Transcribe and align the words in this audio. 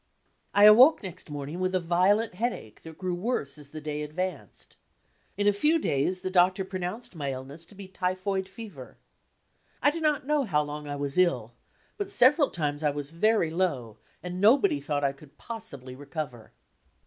I 0.55 0.63
awoke 0.63 1.03
next 1.03 1.29
morning 1.29 1.59
with 1.59 1.75
a 1.75 1.79
violent 1.79 2.33
headache 2.33 2.81
that 2.81 2.97
grew 2.97 3.13
worse 3.13 3.59
as 3.59 3.69
the 3.69 3.79
day 3.79 4.01
advanced. 4.01 4.75
In 5.37 5.45
a 5.47 5.53
few 5.53 5.77
days 5.77 6.21
the 6.21 6.31
doctor 6.31 6.65
pro 6.65 6.79
nounced 6.79 7.13
my 7.13 7.31
illness 7.31 7.67
to 7.67 7.75
be 7.75 7.87
typhoid 7.87 8.49
fever. 8.49 8.97
I 9.79 9.91
do 9.91 10.01
not 10.01 10.25
know 10.25 10.43
bow 10.43 10.63
long 10.63 10.87
I 10.87 10.95
was 10.95 11.19
ill, 11.19 11.53
but 11.97 12.09
several 12.09 12.49
times 12.49 12.81
I 12.81 12.89
was 12.89 13.11
very 13.11 13.51
low 13.51 13.99
and 14.23 14.41
nobody 14.41 14.79
thought 14.81 15.03
I 15.03 15.13
could 15.13 15.37
possibly 15.37 15.95
recover. 15.95 16.51